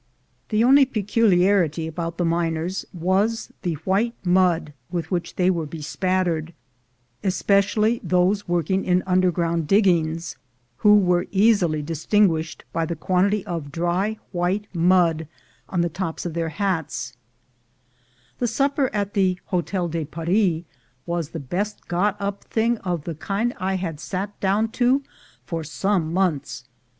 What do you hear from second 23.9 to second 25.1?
sat down to